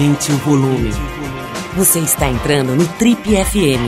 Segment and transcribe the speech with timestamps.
[0.00, 0.88] Aumente o volume.
[1.76, 3.84] Você está entrando no Trip FM.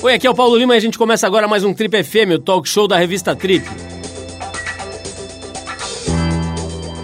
[0.00, 2.36] Oi, aqui é o Paulo Lima e a gente começa agora mais um Trip FM,
[2.36, 3.66] o talk show da revista Trip.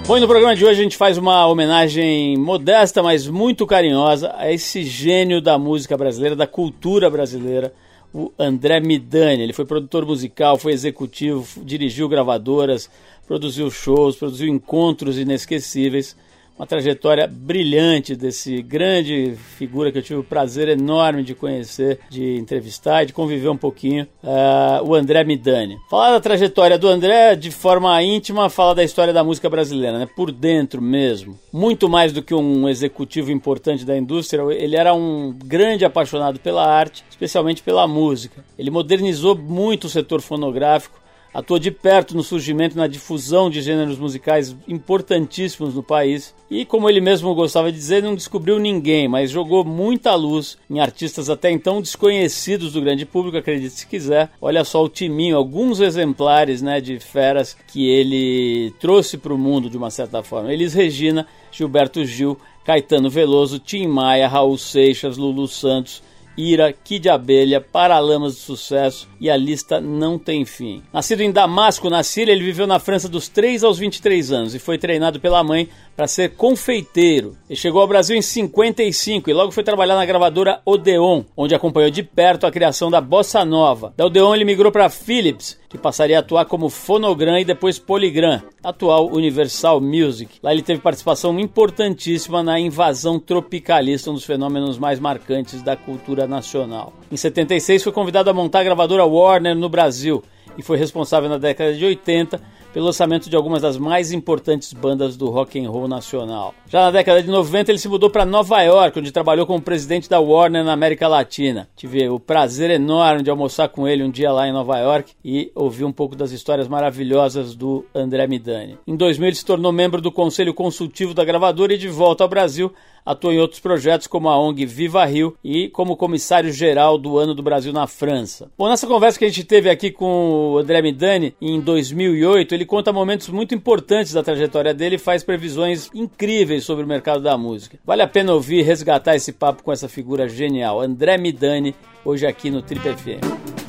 [0.07, 4.53] Bom, no programa de hoje a gente faz uma homenagem modesta, mas muito carinhosa a
[4.53, 7.75] esse gênio da música brasileira, da cultura brasileira,
[8.15, 9.43] o André Midani.
[9.43, 12.89] Ele foi produtor musical, foi executivo, dirigiu gravadoras,
[13.31, 16.17] produziu shows, produziu encontros inesquecíveis
[16.61, 22.37] uma trajetória brilhante desse grande figura que eu tive o prazer enorme de conhecer, de
[22.37, 25.79] entrevistar e de conviver um pouquinho, uh, o André Midani.
[25.89, 30.07] Falar da trajetória do André de forma íntima, falar da história da música brasileira, né?
[30.15, 31.39] por dentro mesmo.
[31.51, 36.67] Muito mais do que um executivo importante da indústria, ele era um grande apaixonado pela
[36.67, 38.45] arte, especialmente pela música.
[38.59, 41.00] Ele modernizou muito o setor fonográfico,
[41.33, 46.65] Atuou de perto no surgimento e na difusão de gêneros musicais importantíssimos no país e,
[46.65, 51.31] como ele mesmo gostava de dizer, não descobriu ninguém, mas jogou muita luz em artistas
[51.31, 54.31] até então desconhecidos do grande público, acredite se quiser.
[54.41, 59.71] Olha só o timinho, alguns exemplares né, de feras que ele trouxe para o mundo
[59.71, 60.53] de uma certa forma.
[60.53, 66.03] Elis Regina, Gilberto Gil, Caetano Veloso, Tim Maia, Raul Seixas, Lulu Santos,
[66.41, 70.83] Ira, Kid Abelha, Paralamas do Sucesso e a lista não tem fim.
[70.93, 74.59] Nascido em Damasco, na Síria, ele viveu na França dos 3 aos 23 anos e
[74.59, 75.69] foi treinado pela mãe
[76.01, 77.37] para ser confeiteiro.
[77.47, 81.91] Ele chegou ao Brasil em 55 e logo foi trabalhar na gravadora Odeon, onde acompanhou
[81.91, 83.93] de perto a criação da Bossa Nova.
[83.95, 88.41] Da Odeon ele migrou para Philips, que passaria a atuar como Fonogram e depois Polygram,
[88.65, 90.39] atual Universal Music.
[90.43, 96.27] Lá ele teve participação importantíssima na invasão tropicalista, um dos fenômenos mais marcantes da cultura
[96.27, 96.95] nacional.
[97.13, 100.25] Em 76 foi convidado a montar a gravadora Warner no Brasil
[100.57, 102.41] e foi responsável na década de 80
[102.73, 106.55] pelo lançamento de algumas das mais importantes bandas do rock and roll nacional.
[106.69, 110.09] Já na década de 90 ele se mudou para Nova York, onde trabalhou como presidente
[110.09, 111.69] da Warner na América Latina.
[111.77, 115.51] Tive o prazer enorme de almoçar com ele um dia lá em Nova York e
[115.55, 118.79] ouvir um pouco das histórias maravilhosas do André Midani.
[118.87, 122.29] Em 2000 ele se tornou membro do conselho consultivo da gravadora e de volta ao
[122.29, 122.73] Brasil
[123.05, 127.35] atuou em outros projetos como a ONG Viva Rio e como comissário geral do Ano
[127.35, 128.51] do Brasil na França.
[128.57, 132.65] Bom, nessa conversa que a gente teve aqui com o André Midani em 2008, ele
[132.65, 137.37] conta momentos muito importantes da trajetória dele e faz previsões incríveis sobre o mercado da
[137.37, 137.79] música.
[137.85, 141.75] Vale a pena ouvir resgatar esse papo com essa figura genial, André Midani,
[142.05, 143.60] hoje aqui no Trip FM.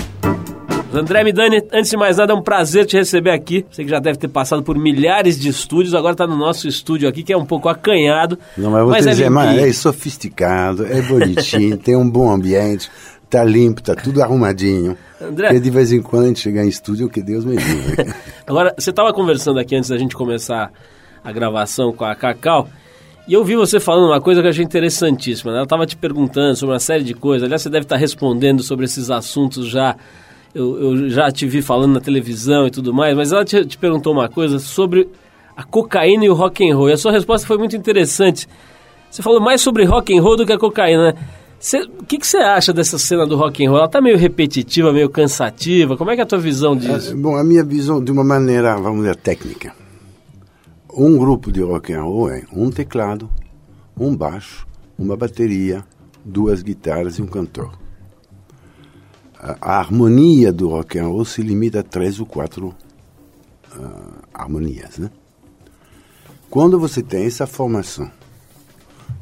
[0.94, 3.66] André Midani, antes de mais nada, é um prazer te receber aqui.
[3.72, 7.08] Você que já deve ter passado por milhares de estúdios, agora está no nosso estúdio
[7.08, 8.38] aqui, que é um pouco acanhado.
[8.58, 12.30] Não, mas vou mas te é dizer, mas é sofisticado, é bonitinho, tem um bom
[12.30, 12.92] ambiente,
[13.30, 14.98] tá limpo, tá tudo arrumadinho.
[15.22, 15.48] André...
[15.48, 18.14] Porque de vez em quando a gente chegar em estúdio, que Deus me livre.
[18.46, 20.72] agora, você estava conversando aqui antes da gente começar
[21.24, 22.68] a gravação com a Cacau,
[23.28, 25.52] e eu vi você falando uma coisa que eu achei interessantíssima.
[25.52, 25.60] Né?
[25.60, 27.46] Ela estava te perguntando sobre uma série de coisas.
[27.46, 29.96] Aliás, você deve estar respondendo sobre esses assuntos já
[30.54, 33.78] eu, eu já te vi falando na televisão e tudo mais, mas ela te, te
[33.78, 35.10] perguntou uma coisa sobre
[35.56, 36.90] a cocaína e o rock and roll.
[36.90, 38.48] E a sua resposta foi muito interessante.
[39.10, 41.20] Você falou mais sobre rock and roll do que a cocaína, né?
[42.00, 43.80] O que, você acha dessa cena do rock and roll?
[43.80, 45.96] Ela tá meio repetitiva, meio cansativa.
[45.96, 47.12] Como é que é a tua visão disso?
[47.12, 49.74] É, bom, a minha visão de uma maneira, vamos dizer, técnica.
[50.92, 53.30] Um grupo de rock and roll é um teclado,
[53.98, 55.84] um baixo, uma bateria,
[56.26, 57.81] duas guitarras e um cantor
[59.42, 62.76] a, harmonia do rock and roll se limita a três ou quatro
[63.76, 65.10] uh, harmonias, né?
[66.50, 68.12] Quando você tem essa formação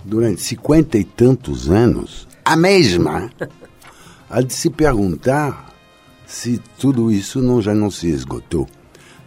[0.03, 3.31] durante cinquenta e tantos anos, a mesma,
[4.29, 5.73] há de se perguntar
[6.27, 8.67] se tudo isso não já não se esgotou.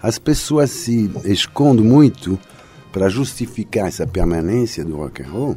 [0.03, 2.38] As pessoas se escondem muito
[2.92, 5.56] para justificar essa permanência do rock and roll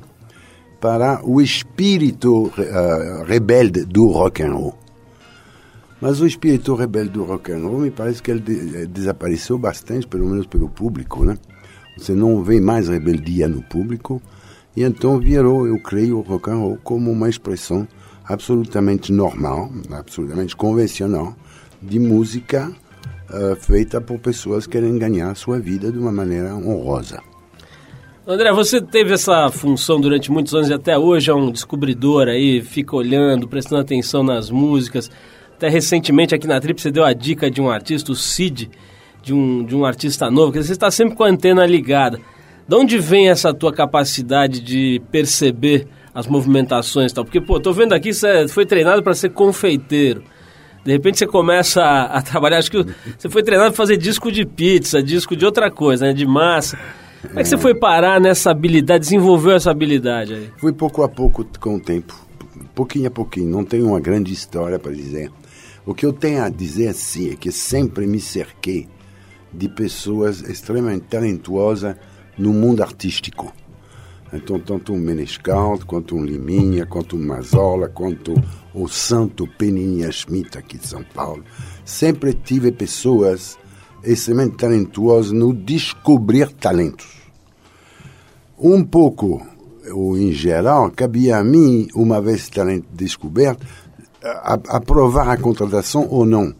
[0.79, 4.84] para o espírito uh, rebelde do rock and roll.
[6.05, 8.43] Mas o espírito rebelde do rock and roll me parece que ele
[8.75, 11.35] eh, desapareceu bastante, pelo menos pelo público, né?
[11.97, 14.21] Você não vê mais rebeldia no público
[14.77, 17.87] e então virou, eu creio, o rock and roll como uma expressão
[18.23, 21.35] absolutamente normal, absolutamente convencional
[21.81, 22.71] de música
[23.31, 27.19] uh, feita por pessoas que querem ganhar a sua vida de uma maneira honrosa.
[28.27, 32.61] André, você teve essa função durante muitos anos e até hoje é um descobridor aí,
[32.61, 35.09] fica olhando, prestando atenção nas músicas.
[35.55, 38.69] Até recentemente aqui na Trip você deu a dica de um artista, o Cid,
[39.23, 42.19] de um, de um artista novo, que você está sempre com a antena ligada.
[42.67, 47.23] De onde vem essa tua capacidade de perceber as movimentações e tal?
[47.23, 50.23] Porque, pô, tô vendo aqui, você foi treinado para ser confeiteiro.
[50.83, 52.85] De repente você começa a, a trabalhar, acho que
[53.17, 56.77] você foi treinado para fazer disco de pizza, disco de outra coisa, né, de massa.
[57.21, 60.49] Como é que você foi parar nessa habilidade, desenvolveu essa habilidade aí?
[60.57, 62.13] Fui pouco a pouco com o tempo,
[62.75, 65.31] pouquinho a pouquinho, não tenho uma grande história para dizer.
[65.85, 68.87] O que eu tenho a dizer sim é que sempre me cerquei
[69.53, 71.95] de pessoas extremamente talentuosas
[72.37, 73.53] no mundo artístico.
[74.33, 78.33] Então, tanto um Menescal, quanto um Liminha, quanto um Mazola, quanto
[78.73, 81.43] o Santo Peninha Schmidt aqui de São Paulo,
[81.85, 83.57] sempre tive pessoas
[84.03, 87.07] extremamente talentuosas no descobrir talentos.
[88.57, 89.45] Um pouco,
[89.93, 93.65] ou em geral, cabia a mim, uma vez talento descoberto,
[94.25, 96.53] aprovar a contratação ou não.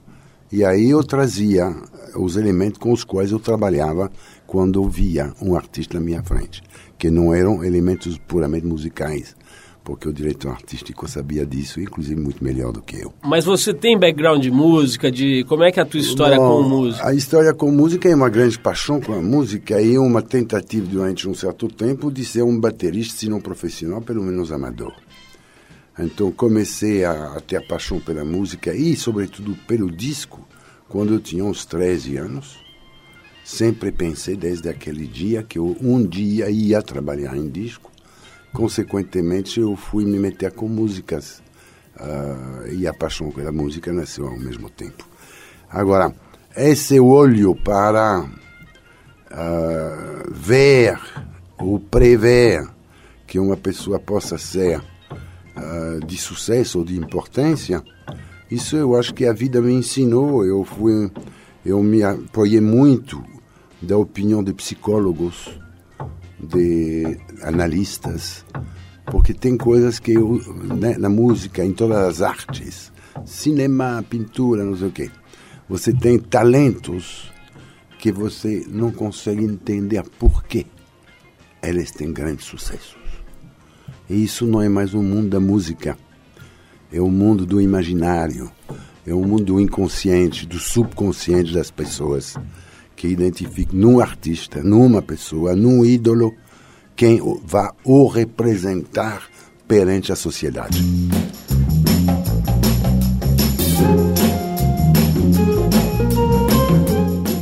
[0.52, 1.76] E aí eu trazia
[2.16, 4.12] os elementos com os quais eu trabalhava
[4.46, 6.62] quando eu via um artista na minha frente,
[6.98, 9.36] que não eram elementos puramente musicais,
[9.84, 13.14] porque o diretor artístico sabia disso, inclusive muito melhor do que eu.
[13.24, 16.64] Mas você tem background de música, de como é que é a tua história Bom,
[16.64, 17.08] com música?
[17.08, 21.28] A história com música é uma grande paixão com a música e uma tentativa durante
[21.28, 24.94] um certo tempo de ser um baterista, se não profissional, pelo menos amador.
[25.98, 30.46] Então comecei a, a ter paixão pela música e, sobretudo, pelo disco
[30.90, 32.60] quando eu tinha uns 13 anos.
[33.44, 37.92] Sempre pensei desde aquele dia que eu um dia ia trabalhar em disco.
[38.52, 41.44] Consequentemente, eu fui me meter com músicas.
[41.96, 45.08] Uh, e a paixão pela música nasceu ao mesmo tempo.
[45.70, 46.14] Agora,
[46.56, 51.00] esse olho para uh, ver
[51.58, 52.68] ou prever
[53.28, 54.82] que uma pessoa possa ser
[55.58, 57.84] uh, de sucesso ou de importância,
[58.50, 60.46] isso eu acho que a vida me ensinou.
[60.46, 61.12] Eu fui,
[61.66, 63.24] eu me apoiei muito
[63.82, 65.50] da opinião de psicólogos,
[66.40, 68.46] de analistas,
[69.06, 70.42] porque tem coisas que eu,
[70.76, 72.92] né, na música, em todas as artes,
[73.26, 75.12] cinema, pintura, não sei o quê,
[75.68, 77.32] você tem talentos
[78.00, 80.68] que você não consegue entender por que
[81.64, 83.05] eles têm grandes sucessos.
[84.10, 85.98] E isso não é mais o mundo da música,
[86.92, 88.52] é o mundo do imaginário,
[89.06, 92.36] é o mundo do inconsciente, do subconsciente das pessoas,
[92.96, 96.34] que identifica num artista, numa pessoa, num ídolo,
[96.96, 99.24] quem vai o representar
[99.68, 100.82] perante a sociedade.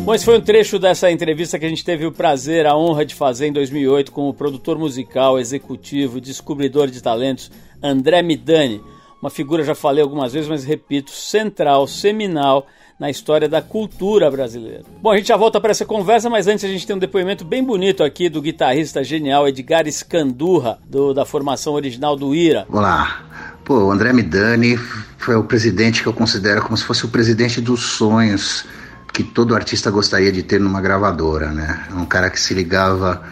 [0.03, 3.05] Bom, esse foi um trecho dessa entrevista que a gente teve o prazer, a honra
[3.05, 7.49] de fazer em 2008 com o produtor musical, executivo, descobridor de talentos
[7.81, 8.83] André Midani.
[9.21, 12.67] Uma figura, já falei algumas vezes, mas repito, central, seminal
[12.99, 14.83] na história da cultura brasileira.
[15.01, 17.45] Bom, a gente já volta para essa conversa, mas antes a gente tem um depoimento
[17.45, 22.65] bem bonito aqui do guitarrista genial Edgar Scandurra, do, da formação original do Ira.
[22.69, 23.23] Olá.
[23.63, 24.75] Pô, o André Midani
[25.17, 28.65] foi o presidente que eu considero como se fosse o presidente dos sonhos
[29.13, 31.85] que todo artista gostaria de ter numa gravadora, né?
[31.91, 33.23] É um cara que se ligava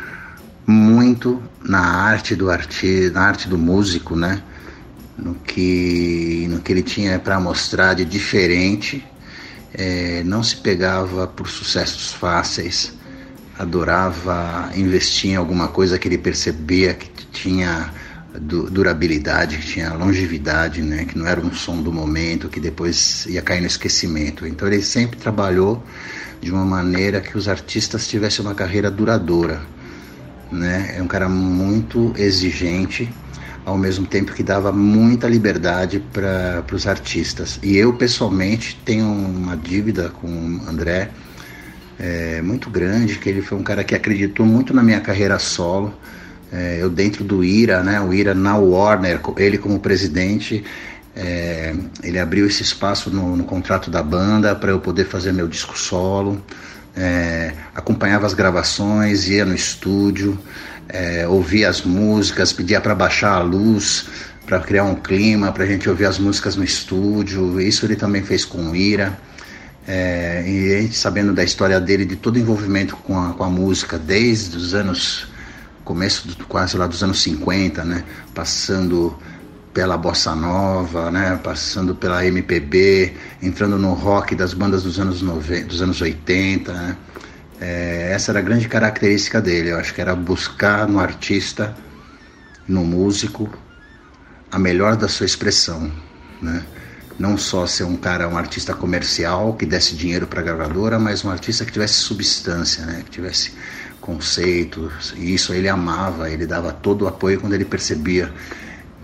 [0.65, 4.43] muito na arte do artista, na arte do músico, né?
[5.17, 9.03] No que, no que ele tinha para mostrar de diferente,
[9.73, 12.93] é, não se pegava por sucessos fáceis,
[13.57, 17.91] adorava investir em alguma coisa que ele percebia que tinha
[18.39, 21.05] durabilidade, que tinha longevidade, né?
[21.05, 24.47] que não era um som do momento, que depois ia cair no esquecimento.
[24.47, 25.83] Então ele sempre trabalhou
[26.39, 29.61] de uma maneira que os artistas tivessem uma carreira duradoura.
[30.51, 30.95] Né?
[30.97, 33.09] É um cara muito exigente,
[33.65, 37.59] ao mesmo tempo que dava muita liberdade para os artistas.
[37.61, 41.11] E eu, pessoalmente, tenho uma dívida com o André
[41.99, 45.93] é, muito grande, que ele foi um cara que acreditou muito na minha carreira solo,
[46.51, 50.63] é, eu dentro do IRA, né, o IRA na Warner, ele como presidente,
[51.15, 55.47] é, ele abriu esse espaço no, no contrato da banda para eu poder fazer meu
[55.47, 56.41] disco solo,
[56.95, 60.37] é, acompanhava as gravações, ia no estúdio,
[60.89, 64.07] é, ouvia as músicas, pedia para baixar a luz,
[64.45, 67.61] para criar um clima, para a gente ouvir as músicas no estúdio.
[67.61, 69.17] Isso ele também fez com o Ira.
[69.87, 73.49] É, e a gente sabendo da história dele, de todo envolvimento com a, com a
[73.49, 75.27] música, desde os anos
[75.83, 78.03] começo do, quase lá dos anos 50, né?
[78.33, 79.17] Passando
[79.73, 81.39] pela bossa nova, né?
[81.43, 86.97] Passando pela MPB, entrando no rock das bandas dos anos 90, dos anos 80, né?
[87.59, 89.71] É, essa era a grande característica dele.
[89.71, 91.75] Eu acho que era buscar no artista,
[92.67, 93.49] no músico,
[94.51, 95.91] a melhor da sua expressão,
[96.41, 96.63] né?
[97.19, 101.23] Não só ser um cara, um artista comercial que desse dinheiro para a gravadora, mas
[101.23, 103.03] um artista que tivesse substância, né?
[103.05, 103.53] Que tivesse
[104.01, 108.33] conceitos, e isso ele amava, ele dava todo o apoio quando ele percebia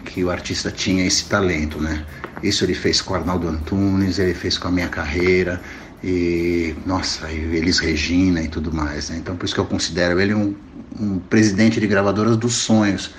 [0.04, 2.04] que o artista tinha esse talento, né?
[2.42, 5.62] Isso ele fez com Arnaldo Antunes, ele fez com a minha carreira,
[6.04, 9.10] e nossa, e Elis Regina e tudo mais.
[9.10, 9.18] Né?
[9.18, 10.56] Então por isso que eu considero ele um,
[11.00, 13.12] um presidente de gravadoras dos sonhos,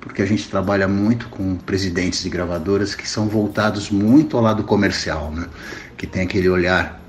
[0.00, 4.62] porque a gente trabalha muito com presidentes de gravadoras que são voltados muito ao lado
[4.64, 5.46] comercial, né?
[5.96, 7.00] que tem aquele olhar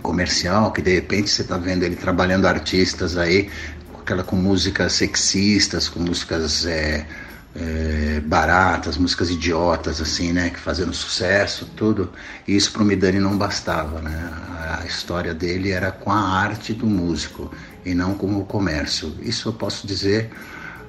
[0.00, 3.50] comercial, que de repente você está vendo ele trabalhando artistas aí,
[3.98, 7.06] aquela com músicas sexistas, com músicas é,
[7.54, 10.50] é, baratas, músicas idiotas, assim, né?
[10.50, 12.10] Que fazendo sucesso, tudo.
[12.46, 14.30] E isso para o Midani não bastava, né?
[14.80, 17.50] A história dele era com a arte do músico
[17.84, 19.14] e não com o comércio.
[19.22, 20.30] Isso eu posso dizer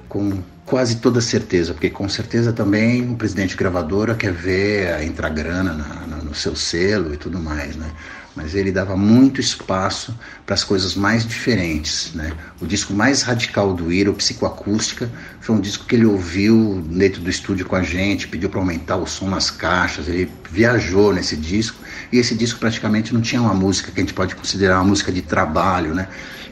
[0.08, 5.30] com quase toda certeza, porque com certeza também o presidente de gravadora quer ver entrar
[5.30, 7.90] grana na, na, no seu selo e tudo mais, né?
[8.34, 12.12] Mas ele dava muito espaço para as coisas mais diferentes.
[12.14, 12.32] Né?
[12.60, 15.10] O disco mais radical do Ira, o Psicoacústica,
[15.40, 18.96] foi um disco que ele ouviu dentro do estúdio com a gente, pediu para aumentar
[18.96, 21.78] o som nas caixas, ele viajou nesse disco,
[22.10, 25.12] e esse disco praticamente não tinha uma música que a gente pode considerar uma música
[25.12, 26.08] de trabalho, né?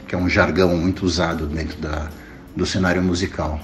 [0.07, 2.09] que é um jargão muito usado dentro da,
[2.55, 3.59] do cenário musical.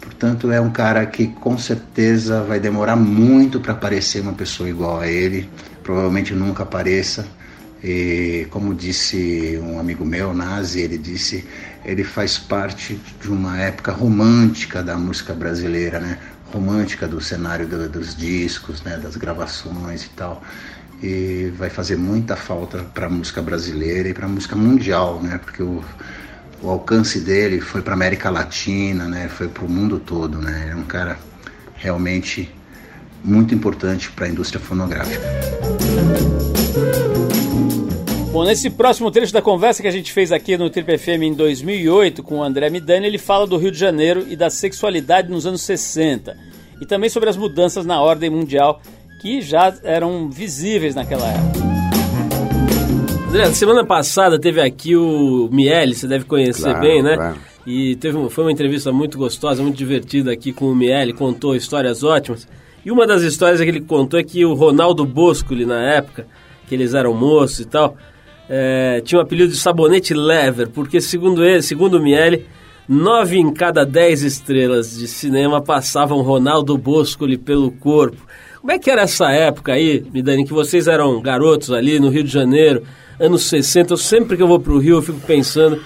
[0.00, 5.00] Portanto, é um cara que com certeza vai demorar muito para aparecer uma pessoa igual
[5.00, 5.50] a ele
[5.84, 7.24] provavelmente nunca apareça.
[7.82, 11.46] E como disse um amigo meu, Nazi, ele disse,
[11.84, 16.18] ele faz parte de uma época romântica da música brasileira, né?
[16.50, 18.96] Romântica do cenário do, dos discos, né?
[18.96, 20.42] Das gravações e tal.
[21.02, 25.38] E vai fazer muita falta para a música brasileira e para a música mundial, né?
[25.44, 25.84] Porque o,
[26.62, 29.28] o alcance dele foi para América Latina, né?
[29.28, 30.70] Foi para o mundo todo, né?
[30.70, 31.18] É um cara
[31.76, 32.50] realmente
[33.24, 35.24] muito importante para a indústria fonográfica.
[38.32, 41.34] Bom, nesse próximo trecho da conversa que a gente fez aqui no Trip FM em
[41.34, 45.46] 2008 com o André Midani, ele fala do Rio de Janeiro e da sexualidade nos
[45.46, 46.36] anos 60
[46.82, 48.80] e também sobre as mudanças na ordem mundial
[49.22, 51.64] que já eram visíveis naquela época.
[53.28, 57.14] André, semana passada teve aqui o Miele, você deve conhecer Claro, bem, né?
[57.14, 57.36] claro.
[57.66, 62.02] E teve, foi uma entrevista muito gostosa, muito divertida aqui com o Miele, contou histórias
[62.02, 62.46] ótimas.
[62.84, 66.26] E uma das histórias que ele contou é que o Ronaldo Boscoli, na época,
[66.68, 67.96] que eles eram moços e tal,
[68.48, 72.46] eh, tinha o apelido de sabonete lever, porque segundo ele, segundo o Miele,
[72.88, 78.18] nove em cada dez estrelas de cinema passavam Ronaldo Boscoli pelo corpo.
[78.60, 82.24] Como é que era essa época aí, Midani, que vocês eram garotos ali no Rio
[82.24, 82.82] de Janeiro,
[83.18, 83.94] anos 60?
[83.94, 85.80] Eu sempre que eu vou pro Rio eu fico pensando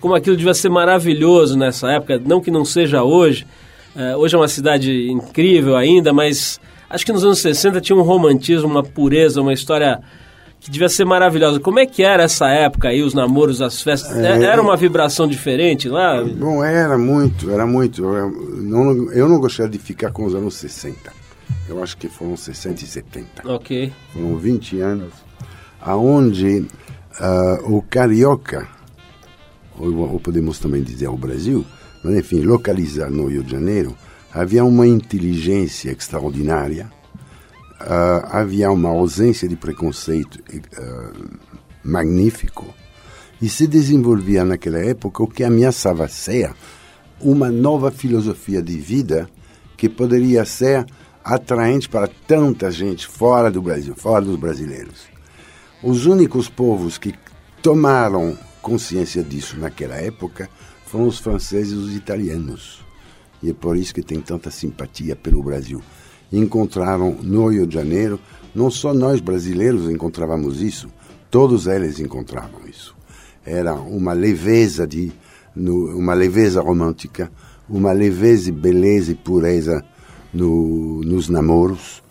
[0.00, 3.46] como aquilo devia ser maravilhoso nessa época, não que não seja hoje.
[3.96, 6.60] Eh, hoje é uma cidade incrível ainda, mas
[6.90, 10.00] acho que nos anos 60 tinha um romantismo, uma pureza, uma história
[10.58, 11.60] que devia ser maravilhosa.
[11.60, 14.16] Como é que era essa época aí, os namoros, as festas?
[14.16, 16.24] É, era uma vibração diferente lá?
[16.24, 18.02] Bom, era muito, era muito.
[18.02, 21.12] Eu não, eu não gostaria de ficar com os anos 60.
[21.68, 23.28] Eu acho que foram 60 e 70.
[23.44, 23.92] Ok.
[24.12, 25.12] Foram 20 anos,
[25.80, 26.66] aonde
[27.20, 28.66] ah, o carioca,
[29.78, 31.64] ou, ou podemos também dizer o Brasil,
[32.04, 33.96] mas enfim, localizado no Rio de Janeiro,
[34.32, 36.92] havia uma inteligência extraordinária,
[37.80, 40.38] ah, havia uma ausência de preconceito
[40.76, 41.12] ah,
[41.82, 42.66] magnífico,
[43.40, 46.52] e se desenvolvia naquela época o que ameaçava ser
[47.20, 49.28] uma nova filosofia de vida
[49.76, 50.86] que poderia ser
[51.24, 55.06] atraente para tanta gente fora do Brasil, fora dos brasileiros.
[55.82, 57.14] Os únicos povos que
[57.62, 60.48] tomaram consciência disso naquela época
[60.94, 62.78] foram os franceses e os italianos.
[63.42, 65.82] E é por isso que tem tanta simpatia pelo Brasil.
[66.32, 68.20] Encontraram no Rio de Janeiro,
[68.54, 70.88] não só nós brasileiros encontrávamos isso,
[71.28, 72.94] todos eles encontravam isso.
[73.44, 75.12] Era uma leveza de
[75.56, 77.30] uma leveza romântica,
[77.68, 79.84] uma leveza, beleza e pureza
[80.32, 82.04] no, nos namoros.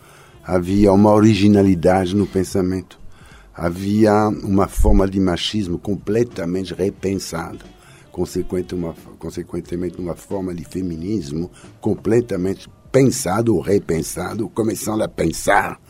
[0.44, 3.00] Havia uma originalidade no pensamento.
[3.54, 7.73] Havia uma forma de machismo completamente repensada.
[8.14, 15.80] Consequente uma, consequentemente, uma forma de feminismo completamente pensado ou repensado, começando a pensar.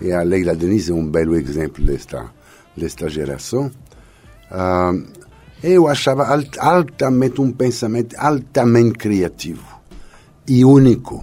[0.00, 2.32] E a Leila Denise é um belo exemplo desta,
[2.74, 3.70] desta geração.
[4.50, 4.90] Ah,
[5.62, 9.78] eu achava alt- altamente um pensamento altamente criativo
[10.48, 11.22] e único.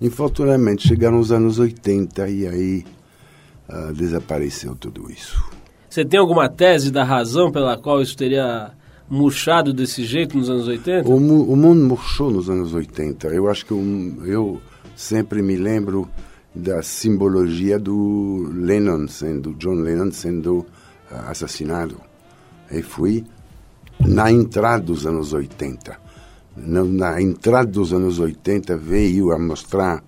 [0.00, 2.84] Infortunadamente, chegaram os anos 80 e aí
[3.68, 5.40] ah, desapareceu tudo isso.
[5.88, 8.76] Você tem alguma tese da razão pela qual isso teria
[9.10, 11.08] murchado desse jeito nos anos 80?
[11.08, 13.28] O, mu- o mundo murchou nos anos 80.
[13.28, 14.60] Eu acho que um- eu
[14.96, 16.08] sempre me lembro
[16.54, 20.66] da simbologia do Lennon, sendo John Lennon sendo
[21.10, 21.96] ah, assassinado.
[22.70, 23.24] E fui
[24.00, 25.96] na entrada dos anos 80.
[26.56, 30.02] Na, na entrada dos anos 80 veio a mostrar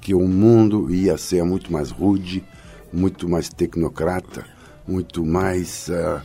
[0.00, 2.44] que o mundo ia ser muito mais rude,
[2.92, 4.44] muito mais tecnocrata,
[4.86, 6.22] muito mais uh,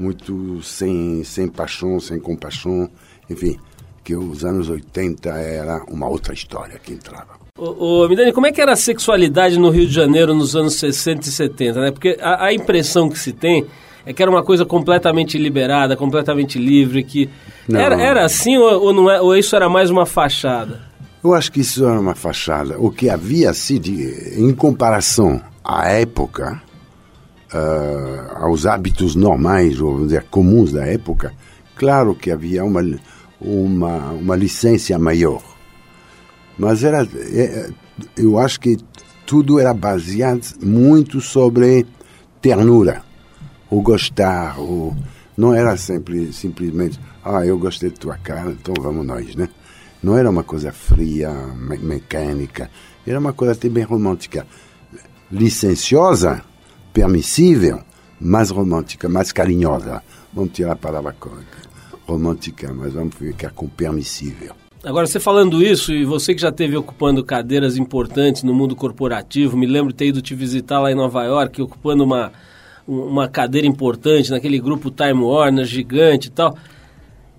[0.00, 2.88] muito sem sem paixão, sem compaixão,
[3.28, 3.58] enfim,
[4.02, 7.38] que os anos 80 era uma outra história que entrava.
[7.56, 10.74] Ô, ô, Midani, como é que era a sexualidade no Rio de Janeiro nos anos
[10.76, 11.90] 60 e 70, né?
[11.90, 13.66] Porque a, a impressão que se tem
[14.06, 17.28] é que era uma coisa completamente liberada, completamente livre, que
[17.70, 20.80] era, era assim ou, ou, não é, ou isso era mais uma fachada?
[21.22, 22.78] Eu acho que isso era uma fachada.
[22.78, 26.62] O que havia sido, em comparação à época,
[27.52, 31.32] uh, aos hábitos normais, ou dizer, comuns da época,
[31.76, 32.82] claro que havia uma,
[33.40, 35.42] uma, uma licença maior.
[36.58, 37.70] Mas era, é,
[38.16, 38.76] eu acho que
[39.26, 41.86] tudo era baseado muito sobre
[42.40, 43.02] ternura,
[43.70, 44.94] o gostar, o,
[45.36, 49.48] não era sempre, simplesmente, ah, eu gostei de tua cara, então vamos nós, né?
[50.02, 52.70] Não era uma coisa fria, me mecânica,
[53.06, 54.46] era uma coisa até bem romântica.
[55.30, 56.42] Licenciosa,
[56.92, 57.80] permissível,
[58.20, 60.02] mais romântica, mais carinhosa.
[60.32, 61.14] Vamos tirar a palavra
[62.06, 64.54] romântica, mas vamos ficar com permissível.
[64.82, 69.56] Agora, você falando isso, e você que já esteve ocupando cadeiras importantes no mundo corporativo,
[69.56, 72.32] me lembro de ter ido te visitar lá em Nova York, ocupando uma,
[72.88, 76.56] uma cadeira importante naquele grupo Time Warner gigante e tal.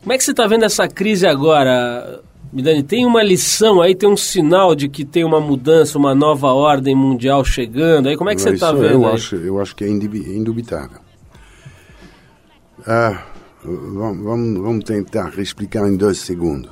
[0.02, 2.22] Como é que você está vendo essa crise agora?
[2.52, 6.48] Midani, tem uma lição aí, tem um sinal de que tem uma mudança, uma nova
[6.48, 8.10] ordem mundial chegando.
[8.10, 9.04] Aí como é que você está vendo?
[9.04, 11.00] Eu acho, eu acho que é indubitável.
[12.86, 13.24] Ah,
[13.64, 16.72] vamos, vamos tentar explicar em dois segundos.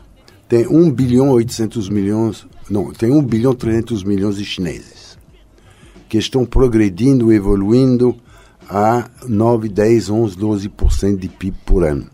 [0.49, 5.17] Tem 1 bilhão 800 milhões, não, tem 1 bilhão 300 milhões de chineses
[6.09, 8.17] que estão progredindo, evoluindo
[8.67, 12.07] a 9, 10, 11, 12% de PIB por ano.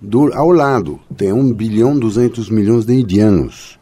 [0.00, 3.78] Do, ao lado, tem 1 bilhão 200 milhões de indianos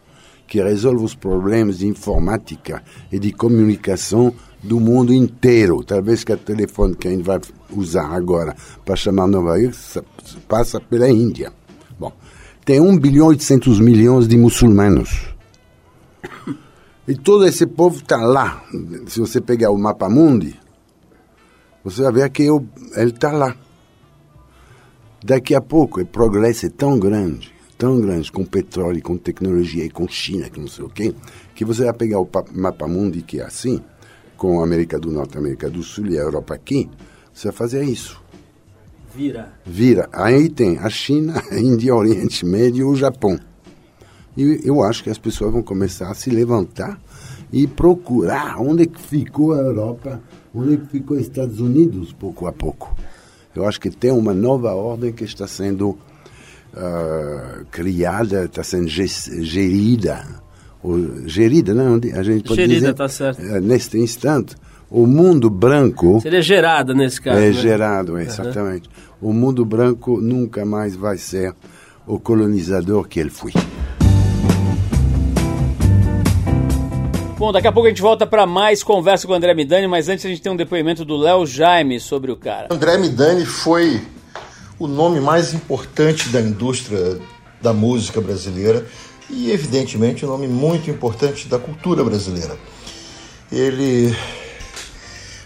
[0.48, 5.84] que resolvem os problemas de informática e de comunicação do mundo inteiro.
[5.84, 7.38] Talvez que o telefone que a gente vai
[7.70, 9.76] usar agora para chamar Nova York
[10.48, 11.52] passa pela Índia.
[12.00, 12.12] Bom,
[12.64, 15.28] tem 1 bilhão 800 milhões de muçulmanos.
[17.06, 18.62] E todo esse povo está lá.
[19.06, 20.58] Se você pegar o mapa mundi,
[21.84, 23.54] você vai ver que ele está lá.
[25.24, 29.90] Daqui a pouco o progresso é tão grande, tão grande, com petróleo, com tecnologia e
[29.90, 31.12] com China, que não sei o quê,
[31.54, 33.80] que você vai pegar o mapa mundi que é assim,
[34.36, 36.88] com a América do Norte, a América do Sul e a Europa aqui,
[37.34, 38.22] você vai fazer isso.
[39.14, 39.52] Vira.
[39.66, 40.08] Vira.
[40.12, 43.38] Aí tem a China, a Índia, Oriente Médio e o Japão.
[44.36, 47.00] E eu acho que as pessoas vão começar a se levantar
[47.52, 50.22] e procurar onde que ficou a Europa,
[50.54, 52.94] onde que ficou os Estados Unidos, pouco a pouco.
[53.58, 60.24] Eu acho que tem uma nova ordem que está sendo uh, criada, está sendo gerida,
[60.82, 62.00] ou gerida, não?
[62.14, 63.42] A gente pode gerida, dizer, tá certo.
[63.42, 64.54] Uh, neste instante,
[64.88, 66.20] o mundo branco...
[66.20, 67.52] Seria gerada nesse caso, É né?
[67.52, 68.88] gerado, exatamente.
[69.20, 69.30] Uhum.
[69.30, 71.52] O mundo branco nunca mais vai ser
[72.06, 73.52] o colonizador que ele foi.
[77.38, 80.08] Bom, daqui a pouco a gente volta para mais conversa com o André Midani, mas
[80.08, 82.66] antes a gente tem um depoimento do Léo Jaime sobre o cara.
[82.68, 84.02] André Midani foi
[84.76, 87.20] o nome mais importante da indústria
[87.62, 88.84] da música brasileira
[89.30, 92.56] e, evidentemente, um nome muito importante da cultura brasileira.
[93.52, 94.12] Ele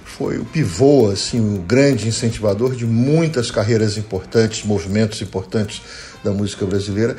[0.07, 5.83] foi o pivô, assim, o grande incentivador de muitas carreiras importantes, movimentos importantes
[6.25, 7.19] da música brasileira.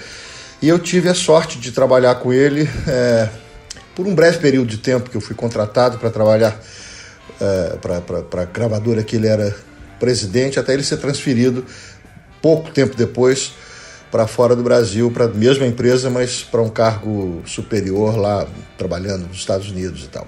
[0.60, 2.68] E eu tive a sorte de trabalhar com ele.
[2.88, 3.30] É,
[3.96, 6.60] por um breve período de tempo que eu fui contratado para trabalhar
[7.40, 9.56] é, para a gravadora que ele era
[10.00, 11.66] presidente, até ele ser transferido
[12.42, 13.54] pouco tempo depois
[14.12, 18.46] para fora do Brasil, para a mesma empresa, mas para um cargo superior lá,
[18.78, 20.28] trabalhando nos Estados Unidos e tal.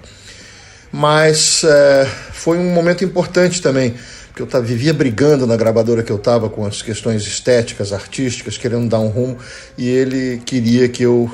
[0.92, 3.94] Mas é, foi um momento importante também,
[4.30, 8.58] porque eu tava, vivia brigando na gravadora que eu estava com as questões estéticas, artísticas,
[8.58, 9.38] querendo dar um rumo,
[9.78, 11.30] e ele queria que eu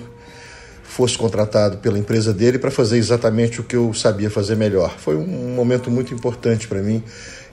[0.91, 4.97] fosse contratado pela empresa dele para fazer exatamente o que eu sabia fazer melhor.
[4.97, 7.01] Foi um momento muito importante para mim.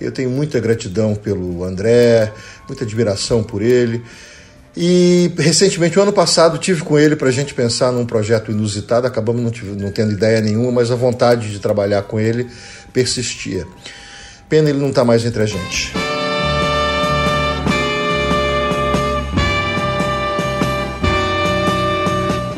[0.00, 2.32] Eu tenho muita gratidão pelo André,
[2.66, 4.02] muita admiração por ele.
[4.76, 9.06] E recentemente, o ano passado, tive com ele para a gente pensar num projeto inusitado.
[9.06, 12.48] Acabamos não, tive, não tendo ideia nenhuma, mas a vontade de trabalhar com ele
[12.92, 13.64] persistia.
[14.48, 15.92] Pena ele não estar tá mais entre a gente.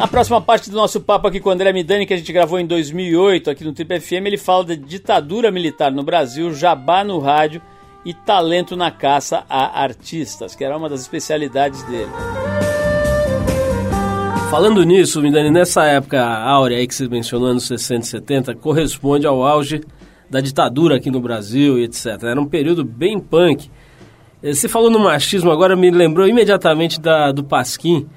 [0.00, 2.58] Na próxima parte do nosso papo aqui com o André Midani, que a gente gravou
[2.58, 7.18] em 2008 aqui no Trip FM, ele fala da ditadura militar no Brasil, jabá no
[7.18, 7.60] rádio
[8.02, 12.10] e talento na caça a artistas, que era uma das especialidades dele.
[14.50, 19.26] Falando nisso, Midani, nessa época áurea aí que você mencionou, anos 60 e 70, corresponde
[19.26, 19.82] ao auge
[20.30, 22.06] da ditadura aqui no Brasil e etc.
[22.22, 23.70] Era um período bem punk.
[24.42, 28.08] Eh, você falou no machismo, agora me lembrou imediatamente da, do Pasquim.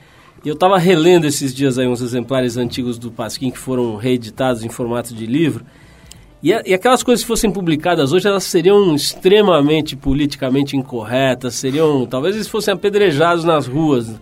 [0.44, 4.64] E eu estava relendo esses dias aí uns exemplares antigos do Pasquim que foram reeditados
[4.64, 5.64] em formato de livro.
[6.44, 12.36] E, e, aquelas coisas que fossem publicadas hoje, elas seriam extremamente politicamente incorretas, seriam, talvez
[12.36, 14.20] eles fossem apedrejados nas ruas.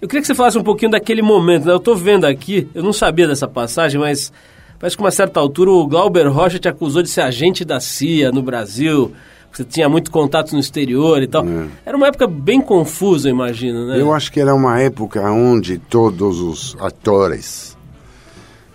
[0.00, 1.72] Eu queria que você falasse um pouquinho daquele momento, né?
[1.72, 4.32] Eu estou vendo aqui, eu não sabia dessa passagem, mas
[4.78, 8.30] parece que uma certa altura o Glauber Rocha te acusou de ser agente da CIA
[8.30, 9.12] no Brasil,
[9.56, 11.42] você tinha muito contato no exterior e tal.
[11.48, 11.66] É.
[11.86, 13.98] Era uma época bem confusa, imagino, né?
[13.98, 17.74] Eu acho que era uma época onde todos os atores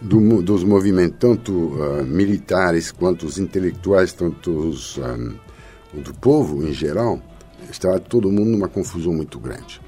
[0.02, 5.36] do, dos movimentos, tanto uh, militares quanto os intelectuais, tanto os, um,
[6.02, 7.22] do povo em geral,
[7.70, 9.80] estava todo mundo numa confusão muito grande.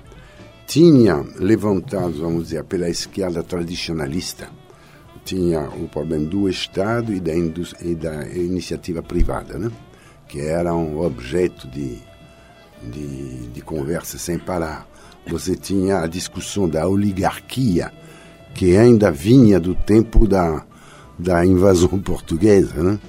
[0.68, 4.48] Tinha levantado, vamos dizer, pela esquerda tradicionalista,
[5.26, 9.72] tinha o problema do Estado e da, e da iniciativa privada, né?
[10.34, 12.00] Que era um objeto de,
[12.82, 14.88] de, de conversa sem parar.
[15.28, 17.94] Você tinha a discussão da oligarquia,
[18.56, 20.66] que ainda vinha do tempo da,
[21.20, 23.00] da invasão portuguesa, né?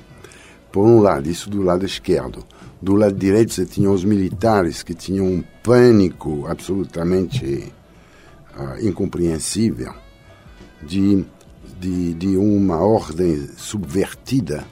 [0.71, 2.45] Por um lado, isso do lado esquerdo.
[2.83, 7.73] Do lado direito, você tinha os militares que tinham um pânico absolutamente
[8.55, 9.95] uh, incompreensível
[10.83, 11.25] de,
[11.81, 14.63] de, de, uma ordem subvertida.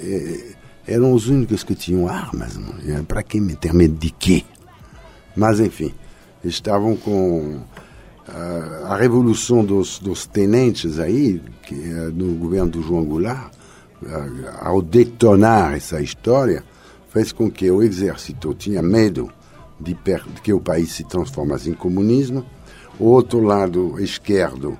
[0.00, 2.58] E, eram os únicos que tinham armas.
[3.06, 4.44] Para que meter medo de quê?
[5.36, 5.92] Mas, enfim,
[6.44, 7.60] estavam com
[8.86, 13.52] a revolução dos, dos tenentes aí, que, no governo do João Goulart,
[14.60, 16.64] ao detonar essa história,
[17.08, 19.30] fez com que o exército tinha medo
[19.78, 19.96] de,
[20.42, 22.44] que o país se transformasse em comunismo.
[22.98, 24.78] O outro lado esquerdo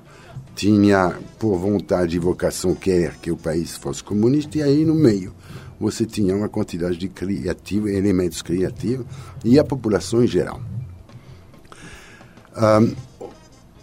[0.55, 5.33] tinha por vontade e vocação querer que o país fosse comunista, e aí no meio
[5.81, 9.05] você tinha uma quantidade de criativo, elementos criativos
[9.43, 10.61] e a população em geral.
[12.55, 12.93] Um,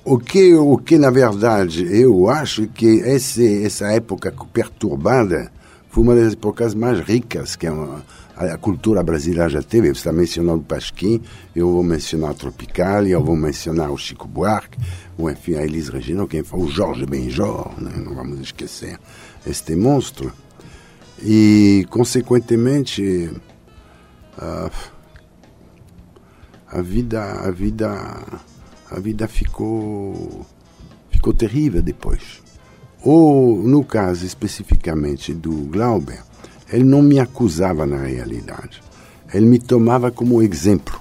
[0.05, 5.51] o que, o que, na verdade, eu acho que esse, essa época perturbada
[5.91, 8.03] foi uma das épocas mais ricas que a,
[8.37, 9.89] a cultura brasileira já teve.
[9.89, 11.21] Você está mencionando o Pasquim,
[11.55, 14.79] eu vou mencionar a Tropicalia, eu vou mencionar o Chico Buarque,
[15.19, 17.91] ou enfim, a Elis Regina, quem foi o Jorge Benjor, né?
[17.97, 18.99] não vamos esquecer
[19.47, 20.33] este monstro.
[21.23, 23.31] E, consequentemente,
[24.37, 24.71] a,
[26.69, 28.43] a vida, a vida
[28.91, 30.47] a vida ficou,
[31.11, 32.43] ficou terrível depois.
[33.05, 36.23] Ou, no caso especificamente do Glauber,
[36.73, 38.83] ele não me acusava na realidade.
[39.33, 40.99] Ele me tomava como exemplo.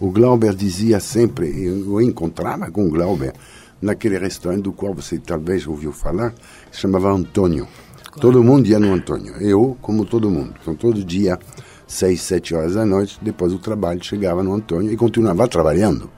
[0.00, 3.34] O Glauber dizia sempre, eu encontrava com o Glauber
[3.80, 7.68] naquele restaurante do qual você talvez ouviu falar, que se chamava Antônio.
[8.14, 8.20] Claro.
[8.20, 9.34] Todo mundo ia no Antônio.
[9.40, 10.54] Eu, como todo mundo.
[10.60, 11.38] Então, todo dia,
[11.86, 16.08] seis, sete horas da noite, depois do trabalho, chegava no Antônio e continuava trabalhando.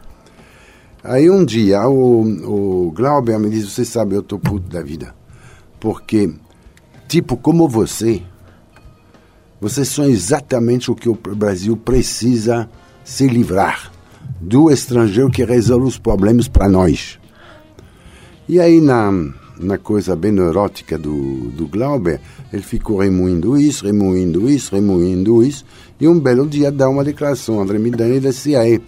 [1.03, 5.15] Aí um dia o, o Glauber me disse, você sabe, eu tô puto da vida.
[5.81, 6.35] Porque,
[7.09, 8.23] tipo, como você,
[9.61, 12.69] vocês são exatamente o que o Brasil precisa
[13.05, 13.91] se livrar.
[14.41, 17.19] Do estrangeiro que resolve os problemas para nós.
[18.49, 19.13] E aí, na,
[19.59, 22.21] na coisa bem neurótica do, do Glauber,
[22.53, 25.65] ele ficou remoendo isso, remoendo isso, remoendo isso,
[26.01, 28.81] e um belo dia dá uma declaração, André Midani da CIA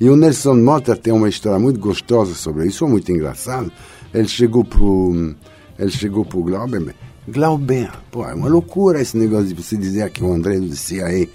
[0.00, 3.70] e o Nelson Motta tem uma história muito gostosa sobre isso, muito engraçado.
[4.12, 5.34] Ele chegou pro,
[5.78, 6.94] ele chegou pro Glauber,
[7.26, 10.76] Glauber, pô, é uma loucura esse negócio de você dizer que o André é do
[10.76, 11.10] CIA.
[11.10, 11.30] Ele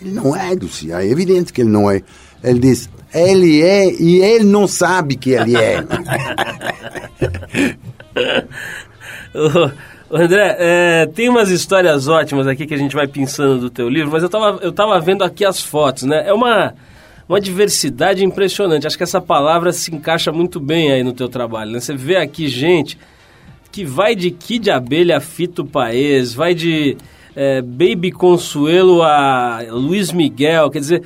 [0.00, 2.02] não é do CIA, é evidente que ele não é.
[2.44, 5.82] Ele diz, ele é e ele não sabe que ele é.
[10.10, 14.12] André, é, tem umas histórias ótimas aqui que a gente vai pensando do teu livro,
[14.12, 16.22] mas eu tava, eu tava vendo aqui as fotos, né?
[16.26, 16.74] É uma
[17.28, 18.86] uma diversidade impressionante.
[18.86, 21.70] Acho que essa palavra se encaixa muito bem aí no teu trabalho.
[21.70, 21.80] Né?
[21.80, 22.98] Você vê aqui gente
[23.70, 26.96] que vai de Kid Abelha a Fito Paes, vai de
[27.34, 31.02] é, Baby Consuelo a Luiz Miguel, quer dizer...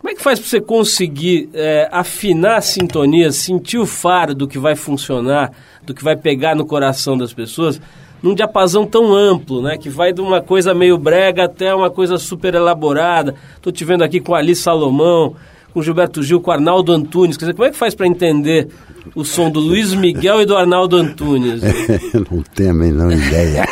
[0.00, 4.48] Como é que faz para você conseguir é, afinar a sintonia, sentir o faro do
[4.48, 5.52] que vai funcionar,
[5.84, 7.78] do que vai pegar no coração das pessoas,
[8.22, 9.76] num diapasão tão amplo, né?
[9.76, 13.34] Que vai de uma coisa meio brega até uma coisa super elaborada.
[13.56, 15.36] Estou te vendo aqui com Ali Salomão,
[15.70, 17.36] com Gilberto Gil, com Arnaldo Antunes.
[17.36, 18.68] Quer dizer, como é que faz para entender
[19.14, 21.60] o som do Luiz Miguel e do Arnaldo Antunes?
[22.14, 23.68] eu não tenho a menor ideia.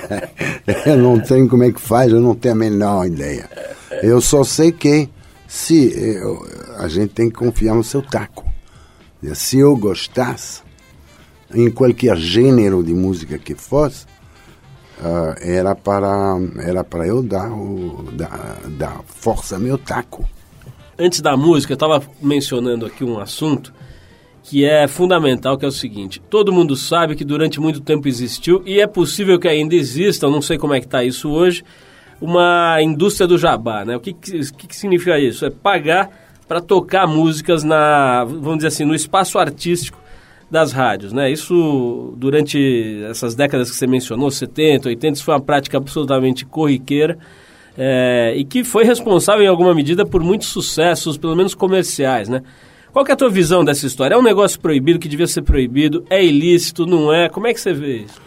[0.86, 3.50] eu não tenho como é que faz, eu não tenho a menor ideia.
[4.02, 5.10] Eu só sei que
[5.52, 6.42] se eu,
[6.78, 8.50] a gente tem que confiar no seu taco.
[9.34, 10.62] Se eu gostasse,
[11.54, 14.06] em qualquer gênero de música que fosse,
[14.98, 20.26] uh, era para era para eu dar, o, dar, dar força ao meu taco.
[20.98, 23.74] Antes da música, eu estava mencionando aqui um assunto
[24.42, 28.62] que é fundamental, que é o seguinte: todo mundo sabe que durante muito tempo existiu
[28.64, 31.62] e é possível que ainda exista, não sei como é que está isso hoje,
[32.22, 33.96] uma indústria do jabá, né?
[33.96, 35.44] O que, que, que significa isso?
[35.44, 36.08] É pagar
[36.46, 39.98] para tocar músicas na, vamos dizer assim, no espaço artístico
[40.48, 41.30] das rádios, né?
[41.32, 47.18] Isso durante essas décadas que você mencionou, 70, 80, isso foi uma prática absolutamente corriqueira
[47.76, 52.42] é, e que foi responsável em alguma medida por muitos sucessos, pelo menos comerciais, né?
[52.92, 54.14] Qual é a tua visão dessa história?
[54.14, 56.04] É um negócio proibido que devia ser proibido?
[56.10, 56.86] É ilícito?
[56.86, 57.28] Não é?
[57.28, 58.20] Como é que você vê isso?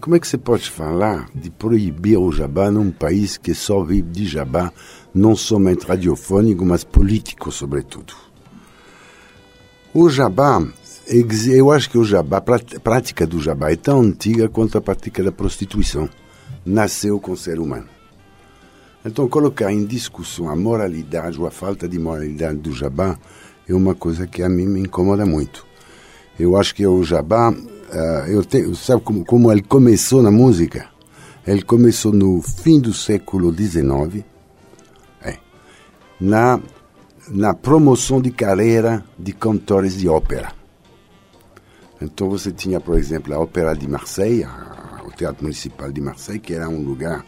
[0.00, 4.10] Como é que você pode falar de proibir o jabá num país que só vive
[4.10, 4.72] de jabá,
[5.14, 8.12] não somente radiofônico, mas político, sobretudo?
[9.94, 10.66] O jabá,
[11.08, 15.22] eu acho que o jabá, a prática do jabá é tão antiga quanto a prática
[15.22, 16.10] da prostituição.
[16.64, 17.88] Nasceu com o ser humano.
[19.04, 23.16] Então, colocar em discussão a moralidade ou a falta de moralidade do jabá
[23.68, 25.64] é uma coisa que a mim me incomoda muito.
[26.36, 27.54] Eu acho que o jabá
[27.92, 30.88] uh, eu sabe como, como ele começou na música?
[31.46, 34.24] Ele começou no fim do século XIX,
[35.22, 35.36] é,
[36.20, 36.60] na,
[37.28, 40.52] na promoção de carreira de cantores de ópera.
[42.00, 44.46] Então você tinha, por exemplo, a Ópera de Marseille,
[45.06, 47.24] o Teatro Municipal de Marseille, que era um lugar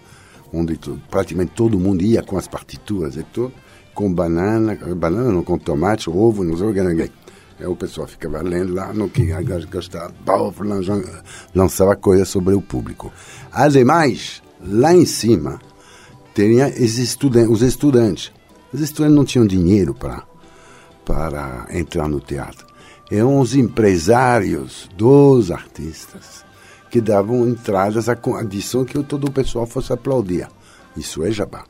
[0.53, 0.79] onde
[1.11, 3.53] praticamente todo mundo ia com as partituras e tudo,
[3.95, 7.11] com banana, banana não, com tomate, ovo, não sei o que,
[7.67, 10.13] o pessoal ficava lendo lá, não queria gastar,
[11.55, 13.13] lançava coisas sobre o público.
[13.51, 15.61] Ademais, lá em cima,
[16.35, 18.33] tinha estudantes, os estudantes.
[18.73, 20.23] Os estudantes não tinham dinheiro para,
[21.05, 22.67] para entrar no teatro.
[23.11, 26.45] Eram os empresários dos artistas
[26.91, 30.49] que davam entradas à condição que todo o pessoal fosse aplaudir.
[30.97, 31.65] Isso é jabá.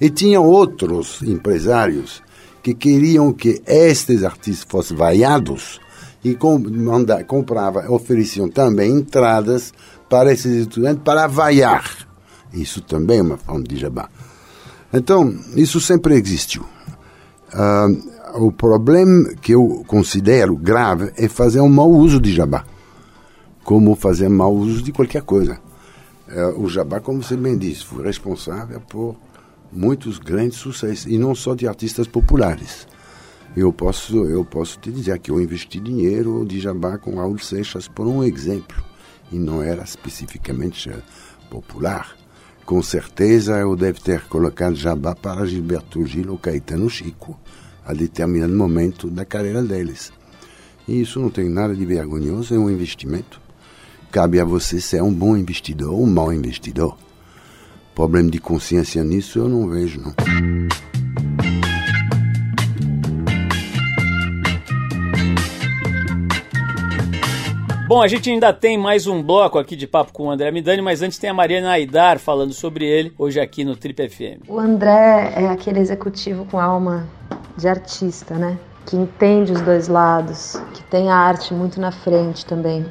[0.00, 2.22] E tinha outros empresários
[2.62, 5.80] que queriam que estes artistas fossem vaiados
[6.24, 6.38] e
[6.70, 9.72] manda, comprava, ofereciam também entradas
[10.08, 12.06] para esses estudantes para vaiar.
[12.52, 14.08] Isso também é uma forma de jabá.
[14.92, 16.64] Então, isso sempre existiu.
[17.52, 22.64] Uh, o problema que eu considero grave é fazer um mau uso de jabá,
[23.64, 25.58] como fazer mau uso de qualquer coisa.
[26.28, 29.16] Uh, o jabá, como você bem disse, foi responsável por
[29.72, 32.86] muitos grandes sucessos, e não só de artistas populares.
[33.56, 37.88] Eu posso, eu posso te dizer que eu investi dinheiro de jabá com Raul Seixas
[37.88, 38.82] por um exemplo,
[39.30, 40.90] e não era especificamente
[41.50, 42.16] popular.
[42.64, 47.38] Com certeza eu devo ter colocado jabá para Gilberto Gil ou Caetano Chico,
[47.84, 50.12] a determinado momento da carreira deles.
[50.86, 53.40] E isso não tem nada de vergonhoso, é um investimento.
[54.10, 56.96] Cabe a você ser um bom investidor ou um mau investidor.
[57.94, 60.14] Problema de consciência nisso eu não vejo, não.
[67.92, 70.80] Bom, a gente ainda tem mais um bloco aqui de papo com o André Midani,
[70.80, 74.48] mas antes tem a Mariana Aidar falando sobre ele, hoje aqui no Trip FM.
[74.48, 77.06] O André é aquele executivo com alma
[77.58, 78.58] de artista, né?
[78.86, 82.86] Que entende os dois lados, que tem a arte muito na frente também.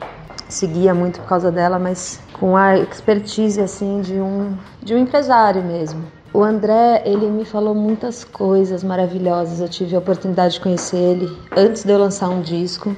[0.47, 5.63] Seguia muito por causa dela, mas com a expertise assim de um de um empresário
[5.63, 6.03] mesmo.
[6.33, 9.59] O André, ele me falou muitas coisas maravilhosas.
[9.59, 12.95] Eu tive a oportunidade de conhecer ele antes de eu lançar um disco,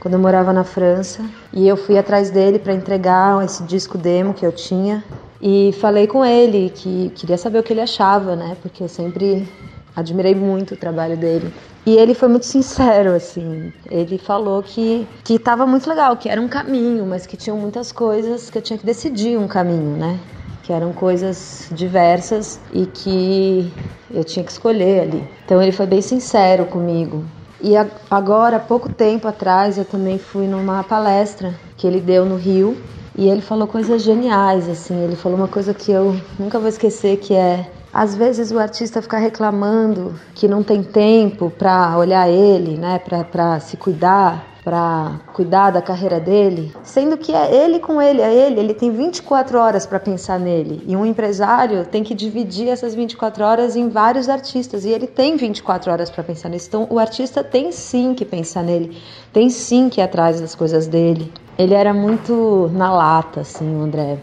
[0.00, 4.32] quando eu morava na França, e eu fui atrás dele para entregar esse disco demo
[4.32, 5.04] que eu tinha
[5.42, 8.56] e falei com ele que queria saber o que ele achava, né?
[8.62, 9.46] Porque eu sempre
[9.94, 11.52] admirei muito o trabalho dele.
[11.86, 13.72] E ele foi muito sincero, assim.
[13.90, 17.90] Ele falou que que estava muito legal, que era um caminho, mas que tinham muitas
[17.90, 20.18] coisas que eu tinha que decidir um caminho, né?
[20.62, 23.72] Que eram coisas diversas e que
[24.10, 25.24] eu tinha que escolher ali.
[25.44, 27.24] Então ele foi bem sincero comigo.
[27.62, 27.74] E
[28.10, 32.76] agora, pouco tempo atrás, eu também fui numa palestra que ele deu no Rio
[33.16, 35.02] e ele falou coisas geniais, assim.
[35.04, 39.02] Ele falou uma coisa que eu nunca vou esquecer, que é às vezes o artista
[39.02, 45.70] fica reclamando que não tem tempo para olhar ele, né, para se cuidar, para cuidar
[45.70, 49.86] da carreira dele, sendo que é ele com ele, é ele, ele tem 24 horas
[49.86, 50.82] para pensar nele.
[50.86, 55.36] E um empresário tem que dividir essas 24 horas em vários artistas, e ele tem
[55.36, 56.68] 24 horas para pensar nisso.
[56.68, 58.98] Então o artista tem sim que pensar nele,
[59.32, 61.32] tem sim que ir atrás das coisas dele.
[61.58, 64.18] Ele era muito na lata, assim, o André.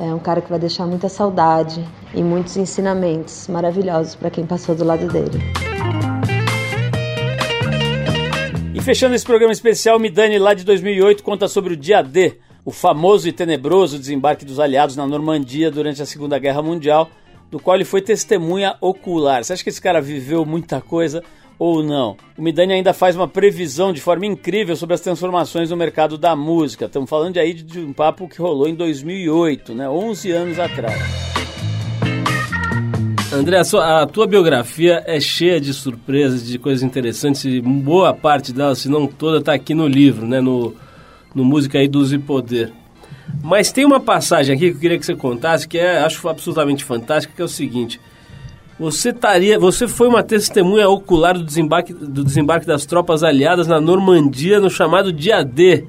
[0.00, 1.84] É um cara que vai deixar muita saudade
[2.14, 5.40] e muitos ensinamentos maravilhosos para quem passou do lado dele.
[8.72, 12.70] E fechando esse programa especial, Midani lá de 2008 conta sobre o dia D, o
[12.70, 17.10] famoso e tenebroso desembarque dos aliados na Normandia durante a Segunda Guerra Mundial,
[17.50, 19.42] do qual ele foi testemunha ocular.
[19.42, 21.24] Você acha que esse cara viveu muita coisa
[21.58, 22.16] ou não?
[22.36, 26.36] O Midani ainda faz uma previsão de forma incrível sobre as transformações no mercado da
[26.36, 26.84] música.
[26.84, 29.88] Estamos falando aí de um papo que rolou em 2008, né?
[29.88, 31.28] 11 anos atrás.
[33.32, 38.14] André, a, sua, a, tua biografia é cheia de surpresas, de coisas interessantes e boa
[38.14, 40.40] parte dela, se não toda, está aqui no livro, né?
[40.40, 40.74] No,
[41.34, 42.72] no Música aí e Poder.
[43.42, 46.84] Mas tem uma passagem aqui que eu queria que você contasse, que é, acho absolutamente
[46.84, 48.00] fantástica, que é o seguinte.
[48.78, 53.80] Você, taria, você foi uma testemunha ocular do desembarque, do desembarque das tropas aliadas na
[53.80, 55.84] Normandia no chamado Dia D.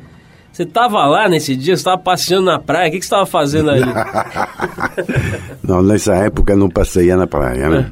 [0.52, 3.25] Você estava lá nesse dia, você estava passeando na praia, o que, que você estava
[3.28, 3.86] fazendo ali?
[5.63, 7.91] não, nessa época não passeia na praia, né?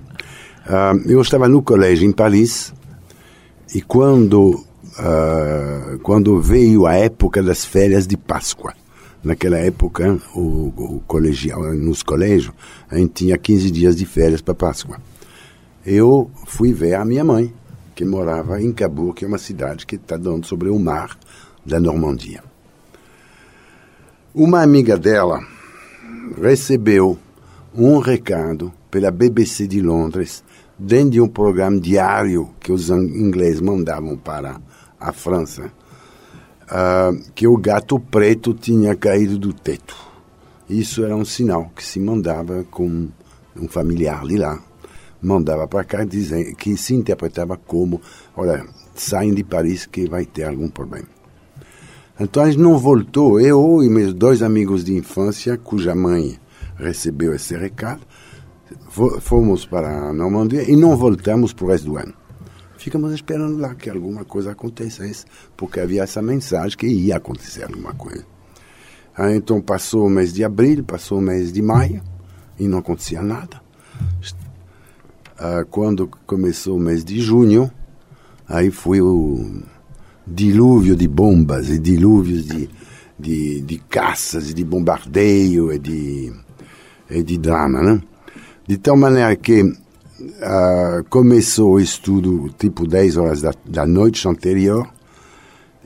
[0.67, 0.93] É.
[0.93, 2.73] Uh, eu estava no colégio em Paris
[3.73, 4.65] e quando,
[4.99, 8.73] uh, quando veio a época das férias de Páscoa,
[9.23, 12.53] naquela época o, o colegial, nos colégios,
[12.89, 14.99] a gente tinha 15 dias de férias para Páscoa.
[15.85, 17.53] Eu fui ver a minha mãe,
[17.95, 21.17] que morava em Cabourg, que é uma cidade que está dando sobre o mar
[21.65, 22.43] da Normandia.
[24.33, 25.39] Uma amiga dela
[26.39, 27.17] recebeu
[27.73, 30.43] um recado pela BBC de Londres,
[30.77, 34.59] dentro de um programa diário que os ingleses mandavam para
[34.99, 35.71] a França,
[36.67, 39.95] uh, que o gato preto tinha caído do teto.
[40.69, 43.07] Isso era um sinal que se mandava com
[43.55, 44.59] um familiar de lá,
[45.21, 48.01] mandava para cá dizendo que se interpretava como,
[48.35, 51.07] olha, saem de Paris que vai ter algum problema.
[52.19, 56.39] Então gente não voltou, eu e meus dois amigos de infância, cuja mãe
[56.75, 58.01] recebeu esse recado,
[59.21, 62.13] fomos para a Normandia e não voltamos para o resto do ano.
[62.77, 67.93] Ficamos esperando lá que alguma coisa acontecesse, porque havia essa mensagem que ia acontecer alguma
[67.93, 68.25] coisa.
[69.15, 72.01] Aí, então passou o mês de abril, passou o mês de maio
[72.59, 73.59] e não acontecia nada.
[75.39, 77.71] Ah, quando começou o mês de junho,
[78.47, 79.61] aí foi o
[80.25, 82.69] dilúvio de bombas e dilúvios de,
[83.17, 86.33] de, de caças, de bombardeio e de,
[87.09, 88.01] e de drama, né?
[88.67, 89.63] De tal maneira que
[90.19, 94.87] uh, começou o estudo tipo 10 horas da, da noite anterior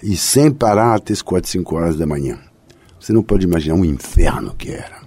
[0.01, 2.39] e sem parar até as 4, 5 horas da manhã.
[2.99, 5.01] Você não pode imaginar um inferno que era.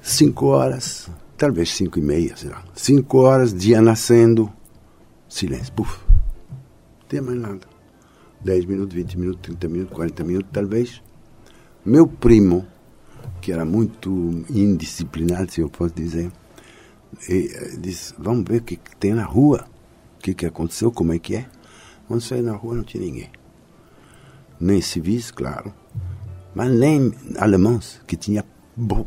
[0.00, 2.62] 5 horas, talvez 5 e meia, sei lá.
[2.74, 4.52] 5 horas, dia nascendo,
[5.28, 6.06] silêncio, puf
[7.08, 7.60] tem mais nada.
[8.44, 11.02] 10 minutos, 20 minutos, 30 minutos, 40 minutos, talvez.
[11.84, 12.66] Meu primo,
[13.40, 14.10] que era muito
[14.50, 16.30] indisciplinado, se eu posso dizer,
[17.28, 19.66] eh, disse: Vamos ver o que, que tem na rua,
[20.18, 21.46] o que, que aconteceu, como é que é.
[22.06, 23.30] Quando sair na rua, não tinha ninguém.
[24.60, 25.72] Nem civis, claro,
[26.54, 28.44] mas nem alemães, que tinha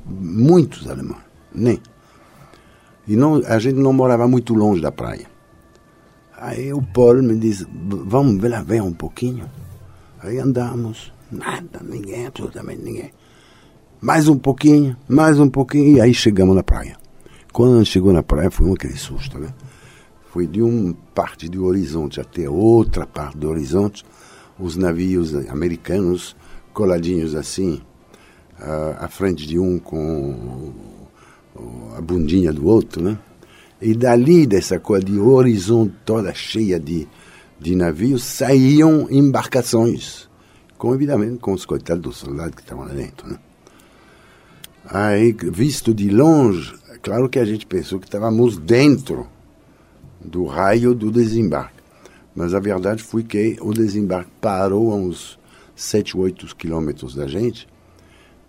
[0.06, 1.82] muitos alemães, nem.
[3.08, 5.28] E não, a gente não morava muito longe da praia.
[6.38, 9.50] Aí o Paulo me disse, vamos lá ver um pouquinho.
[10.22, 13.12] Aí andamos, nada, ninguém, absolutamente ninguém.
[14.00, 16.98] Mais um pouquinho, mais um pouquinho, e aí chegamos na praia.
[17.52, 19.54] Quando chegou na praia, foi um aquele susto, né?
[20.32, 24.06] Foi de uma parte do horizonte até outra parte do horizonte,
[24.60, 26.36] os navios americanos
[26.74, 27.82] coladinhos assim,
[29.00, 30.72] à frente de um com
[31.98, 33.18] a bundinha do outro, né?
[33.82, 37.08] E dali, dessa coisa de horizonte toda cheia de,
[37.60, 40.30] de navios, saíam embarcações,
[40.78, 43.30] com, evidamente, com os coitados dos soldados que estavam lá dentro.
[43.30, 43.40] Né?
[44.86, 49.28] Aí, visto de longe, claro que a gente pensou que estávamos dentro
[50.20, 51.80] do raio do desembarque.
[52.36, 55.40] Mas a verdade foi que o desembarque parou a uns
[55.76, 57.68] 7, 8 quilômetros da gente.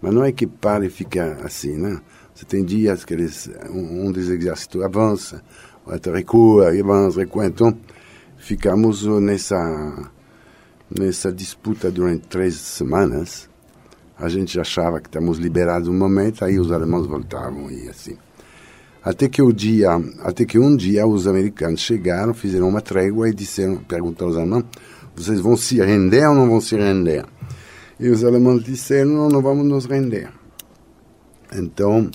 [0.00, 2.00] Mas não é que para e fica assim, né?
[2.34, 5.42] Você tem dias que eles, um, um dos exércitos avança,
[5.84, 7.46] outro recua, avança, recua.
[7.46, 7.76] Então,
[8.38, 10.11] ficamos nessa,
[10.90, 13.48] nessa disputa durante três semanas.
[14.16, 18.16] A gente achava que estávamos liberados um momento, aí os alemães voltavam e assim.
[19.03, 19.90] Até que o dia,
[20.22, 24.64] até que um dia os americanos chegaram, fizeram uma trégua e disseram, perguntaram aos alemães,
[25.16, 27.24] vocês vão se render ou não vão se render?
[27.98, 30.30] E os alemães disseram, não, não vamos nos render.
[31.53, 32.11] Então,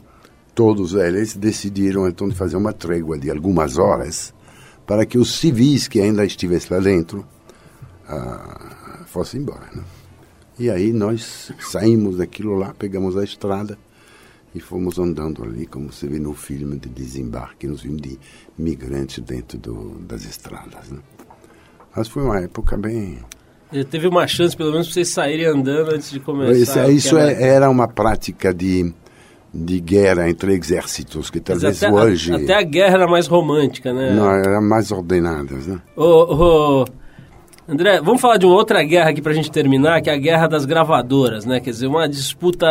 [0.53, 4.33] todos eles decidiram então de fazer uma trégua de algumas horas
[4.85, 7.25] para que os civis que ainda estivessem lá dentro
[8.07, 9.67] uh, fossem embora.
[9.73, 9.83] Né?
[10.57, 13.77] E aí nós saímos daquilo lá, pegamos a estrada
[14.55, 18.19] e fomos andando ali, como se vê no filme de desembarque, nos filmes de
[18.57, 20.89] migrantes dentro do, das estradas.
[20.89, 20.99] Né?
[21.93, 23.19] Mas foi uma época bem.
[23.91, 26.87] Teve uma chance, pelo menos, para vocês saírem andando antes de começar.
[26.87, 28.93] Isso, isso é, era uma prática de,
[29.53, 32.31] de guerra entre exércitos, que talvez até, hoje.
[32.31, 34.13] A, até a guerra era mais romântica, né?
[34.13, 35.81] Não, era mais ordenadas, né?
[35.97, 36.85] Ô, ô,
[37.67, 40.17] André, vamos falar de uma outra guerra aqui para a gente terminar, que é a
[40.17, 41.59] guerra das gravadoras, né?
[41.59, 42.67] Quer dizer, uma disputa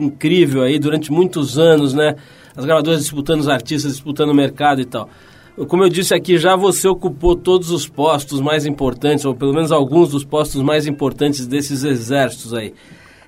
[0.00, 2.16] incrível aí durante muitos anos, né?
[2.56, 5.08] As gravadoras disputando os artistas, disputando o mercado e tal.
[5.66, 9.72] Como eu disse aqui, já você ocupou todos os postos mais importantes, ou pelo menos
[9.72, 12.72] alguns dos postos mais importantes desses exércitos aí.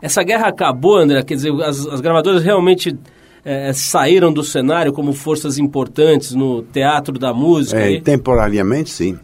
[0.01, 1.23] Essa guerra acabou, André?
[1.23, 2.97] Quer dizer, as, as gravadoras realmente
[3.45, 7.81] é, saíram do cenário como forças importantes no teatro da música?
[7.81, 9.19] É, temporariamente, sim.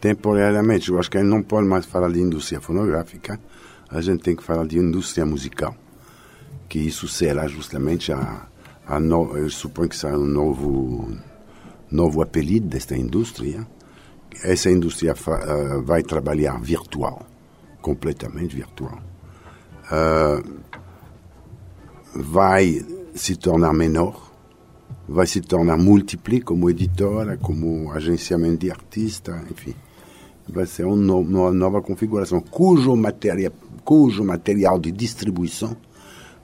[0.00, 0.90] Temporariamente.
[0.90, 3.38] Eu acho que a gente não pode mais falar de indústria fonográfica,
[3.88, 5.74] a gente tem que falar de indústria musical.
[6.70, 8.46] Que isso será justamente a.
[8.86, 11.08] a no, eu suponho que será um novo
[11.90, 13.66] novo apelido desta indústria.
[14.44, 17.26] Essa indústria uh, vai trabalhar virtual,
[17.82, 19.00] completamente virtual.
[19.90, 20.60] Uh,
[22.14, 24.30] vai se tornar menor,
[25.08, 29.74] vai se tornar múltipla como editora, como agenciamento de artista, enfim.
[30.48, 33.52] Vai ser um uma nova configuração, cujo, materia,
[33.84, 35.76] cujo material de distribuição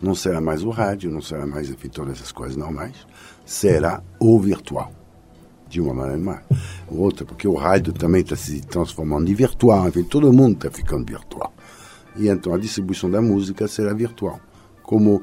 [0.00, 3.06] não será mais o rádio, não será mais enfim, todas essas coisas normais,
[3.44, 4.92] será o virtual
[5.68, 6.42] de uma maneira
[6.88, 10.70] ou outra, porque o rádio também está se transformando em virtual, enfim, todo mundo está
[10.70, 11.52] ficando virtual.
[12.16, 14.40] E então a distribuição da música será virtual,
[14.82, 15.22] como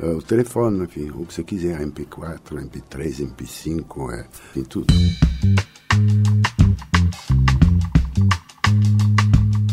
[0.00, 4.94] uh, o telefone, enfim, o que você quiser, MP4, MP3, MP5, é, enfim, tudo.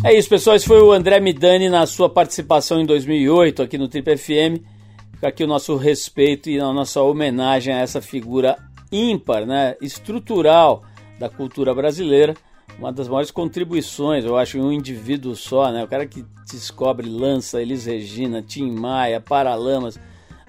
[0.08, 0.56] É isso, pessoal.
[0.56, 4.64] Esse foi o André Midani na sua participação em 2008 aqui no Trip FM.
[5.12, 8.58] Fica aqui o nosso respeito e a nossa homenagem a essa figura
[8.90, 10.84] ímpar, né, estrutural
[11.20, 12.36] da cultura brasileira,
[12.80, 15.84] uma das maiores contribuições, eu acho, em um indivíduo só, né?
[15.84, 20.00] O cara que descobre, lança Elis Regina, Tim Maia, Paralamas,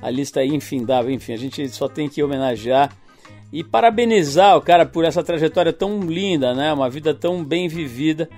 [0.00, 2.96] a lista é infindável, enfim, a gente só tem que homenagear
[3.52, 6.72] e parabenizar o cara por essa trajetória tão linda, né?
[6.72, 8.28] Uma vida tão bem vivida.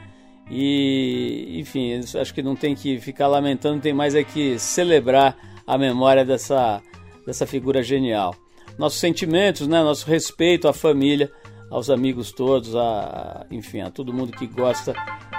[0.51, 5.36] E, enfim, acho que não tem que ficar lamentando, tem mais é que celebrar
[5.66, 6.82] a memória dessa,
[7.24, 8.34] dessa figura genial
[8.80, 11.30] nossos sentimentos, né, nosso respeito à família,
[11.70, 14.94] aos amigos todos, a, enfim, a todo mundo que gosta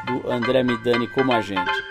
[0.05, 1.90] do André Midani como a gente.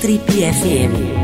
[0.00, 1.19] Trip FM.